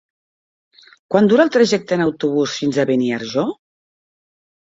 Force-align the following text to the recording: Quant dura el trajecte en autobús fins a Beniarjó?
Quant 1.15 1.29
dura 1.31 1.45
el 1.47 1.51
trajecte 1.55 1.99
en 1.99 2.03
autobús 2.07 2.57
fins 2.63 2.81
a 2.81 2.87
Beniarjó? 2.93 3.45